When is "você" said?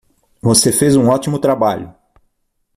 0.41-0.71